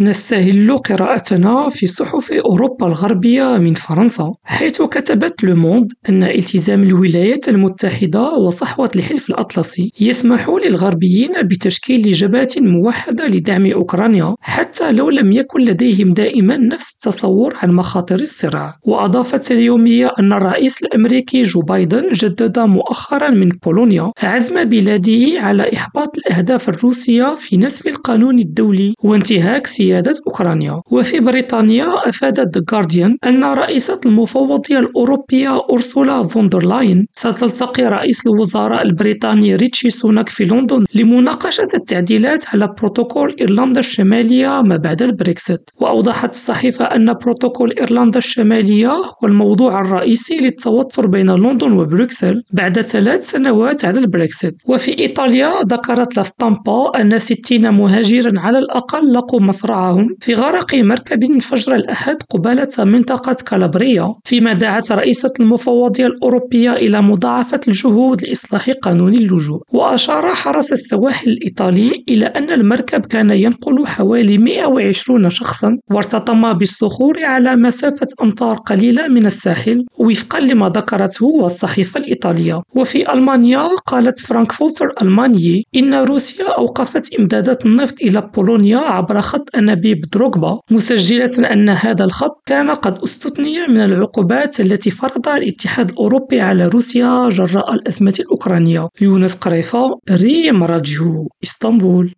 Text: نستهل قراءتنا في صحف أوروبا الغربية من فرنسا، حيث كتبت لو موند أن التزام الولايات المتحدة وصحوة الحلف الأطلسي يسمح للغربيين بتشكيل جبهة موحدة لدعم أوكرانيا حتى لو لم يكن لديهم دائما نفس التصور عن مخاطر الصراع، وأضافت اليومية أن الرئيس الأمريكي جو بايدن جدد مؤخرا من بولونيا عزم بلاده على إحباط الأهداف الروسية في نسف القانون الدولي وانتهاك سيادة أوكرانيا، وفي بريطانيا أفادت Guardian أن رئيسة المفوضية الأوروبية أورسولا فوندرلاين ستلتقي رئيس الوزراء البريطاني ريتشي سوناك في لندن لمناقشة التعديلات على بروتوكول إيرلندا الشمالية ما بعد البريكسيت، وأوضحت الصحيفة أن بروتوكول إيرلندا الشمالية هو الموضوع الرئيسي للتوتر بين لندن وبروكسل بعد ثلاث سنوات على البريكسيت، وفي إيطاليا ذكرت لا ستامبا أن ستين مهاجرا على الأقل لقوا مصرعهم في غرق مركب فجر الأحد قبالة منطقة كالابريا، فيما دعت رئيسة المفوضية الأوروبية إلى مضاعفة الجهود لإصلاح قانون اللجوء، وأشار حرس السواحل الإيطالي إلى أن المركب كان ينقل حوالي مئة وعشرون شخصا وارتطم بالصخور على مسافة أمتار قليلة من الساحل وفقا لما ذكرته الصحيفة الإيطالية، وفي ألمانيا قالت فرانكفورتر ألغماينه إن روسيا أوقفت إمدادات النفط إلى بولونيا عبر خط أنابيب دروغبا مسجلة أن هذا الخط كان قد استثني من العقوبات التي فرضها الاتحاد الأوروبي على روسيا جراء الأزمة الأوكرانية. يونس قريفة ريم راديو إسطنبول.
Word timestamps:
نستهل 0.00 0.78
قراءتنا 0.78 1.68
في 1.68 1.86
صحف 1.86 2.32
أوروبا 2.32 2.86
الغربية 2.86 3.58
من 3.58 3.74
فرنسا، 3.74 4.32
حيث 4.44 4.82
كتبت 4.82 5.44
لو 5.44 5.56
موند 5.56 5.92
أن 6.08 6.22
التزام 6.22 6.82
الولايات 6.82 7.48
المتحدة 7.48 8.34
وصحوة 8.34 8.90
الحلف 8.96 9.30
الأطلسي 9.30 9.92
يسمح 10.00 10.48
للغربيين 10.64 11.32
بتشكيل 11.42 12.12
جبهة 12.12 12.48
موحدة 12.56 13.26
لدعم 13.26 13.66
أوكرانيا 13.66 14.34
حتى 14.40 14.92
لو 14.92 15.10
لم 15.10 15.32
يكن 15.32 15.60
لديهم 15.60 16.12
دائما 16.12 16.56
نفس 16.56 16.94
التصور 16.94 17.54
عن 17.62 17.72
مخاطر 17.72 18.20
الصراع، 18.20 18.74
وأضافت 18.82 19.52
اليومية 19.52 20.12
أن 20.18 20.32
الرئيس 20.32 20.82
الأمريكي 20.82 21.42
جو 21.42 21.60
بايدن 21.60 22.12
جدد 22.12 22.58
مؤخرا 22.58 23.30
من 23.30 23.48
بولونيا 23.48 24.12
عزم 24.22 24.64
بلاده 24.64 25.40
على 25.40 25.72
إحباط 25.74 26.18
الأهداف 26.18 26.68
الروسية 26.68 27.34
في 27.34 27.56
نسف 27.56 27.86
القانون 27.86 28.38
الدولي 28.38 28.94
وانتهاك 29.02 29.66
سيادة 29.90 30.14
أوكرانيا، 30.26 30.82
وفي 30.90 31.20
بريطانيا 31.20 32.08
أفادت 32.08 32.58
Guardian 32.74 33.16
أن 33.26 33.44
رئيسة 33.44 34.00
المفوضية 34.06 34.78
الأوروبية 34.78 35.56
أورسولا 35.70 36.22
فوندرلاين 36.22 37.06
ستلتقي 37.16 37.84
رئيس 37.84 38.26
الوزراء 38.26 38.82
البريطاني 38.82 39.56
ريتشي 39.56 39.90
سوناك 39.90 40.28
في 40.28 40.44
لندن 40.44 40.84
لمناقشة 40.94 41.68
التعديلات 41.74 42.44
على 42.48 42.74
بروتوكول 42.78 43.36
إيرلندا 43.40 43.80
الشمالية 43.80 44.62
ما 44.62 44.76
بعد 44.76 45.02
البريكسيت، 45.02 45.70
وأوضحت 45.80 46.30
الصحيفة 46.30 46.84
أن 46.84 47.12
بروتوكول 47.12 47.72
إيرلندا 47.78 48.18
الشمالية 48.18 48.92
هو 48.92 49.24
الموضوع 49.24 49.80
الرئيسي 49.80 50.36
للتوتر 50.36 51.06
بين 51.06 51.30
لندن 51.30 51.72
وبروكسل 51.72 52.42
بعد 52.52 52.80
ثلاث 52.80 53.30
سنوات 53.30 53.84
على 53.84 53.98
البريكسيت، 53.98 54.62
وفي 54.66 54.98
إيطاليا 54.98 55.50
ذكرت 55.66 56.16
لا 56.16 56.22
ستامبا 56.22 57.00
أن 57.00 57.18
ستين 57.18 57.70
مهاجرا 57.70 58.40
على 58.40 58.58
الأقل 58.58 59.12
لقوا 59.12 59.40
مصرعهم 59.80 60.16
في 60.20 60.34
غرق 60.34 60.74
مركب 60.74 61.40
فجر 61.40 61.74
الأحد 61.74 62.16
قبالة 62.30 62.84
منطقة 62.84 63.32
كالابريا، 63.32 64.14
فيما 64.24 64.52
دعت 64.52 64.92
رئيسة 64.92 65.32
المفوضية 65.40 66.06
الأوروبية 66.06 66.72
إلى 66.72 67.02
مضاعفة 67.02 67.60
الجهود 67.68 68.22
لإصلاح 68.22 68.70
قانون 68.70 69.14
اللجوء، 69.14 69.60
وأشار 69.72 70.28
حرس 70.28 70.72
السواحل 70.72 71.30
الإيطالي 71.30 72.00
إلى 72.08 72.26
أن 72.26 72.50
المركب 72.50 73.06
كان 73.06 73.30
ينقل 73.30 73.86
حوالي 73.86 74.38
مئة 74.38 74.66
وعشرون 74.66 75.30
شخصا 75.30 75.78
وارتطم 75.90 76.52
بالصخور 76.52 77.24
على 77.24 77.56
مسافة 77.56 78.06
أمتار 78.22 78.56
قليلة 78.56 79.08
من 79.08 79.26
الساحل 79.26 79.84
وفقا 79.98 80.40
لما 80.40 80.68
ذكرته 80.68 81.46
الصحيفة 81.46 82.00
الإيطالية، 82.00 82.62
وفي 82.74 83.12
ألمانيا 83.12 83.68
قالت 83.86 84.20
فرانكفورتر 84.20 84.86
ألغماينه 84.86 85.64
إن 85.76 85.94
روسيا 85.94 86.48
أوقفت 86.58 87.14
إمدادات 87.18 87.66
النفط 87.66 88.00
إلى 88.00 88.30
بولونيا 88.34 88.78
عبر 88.78 89.20
خط 89.20 89.56
أنابيب 89.60 90.00
دروغبا 90.12 90.60
مسجلة 90.70 91.52
أن 91.52 91.68
هذا 91.68 92.04
الخط 92.04 92.42
كان 92.46 92.70
قد 92.70 92.98
استثني 92.98 93.66
من 93.68 93.80
العقوبات 93.80 94.60
التي 94.60 94.90
فرضها 94.90 95.36
الاتحاد 95.36 95.90
الأوروبي 95.90 96.40
على 96.40 96.66
روسيا 96.66 97.28
جراء 97.28 97.74
الأزمة 97.74 98.14
الأوكرانية. 98.20 98.88
يونس 99.00 99.34
قريفة 99.34 99.98
ريم 100.10 100.64
راديو 100.64 101.28
إسطنبول. 101.44 102.14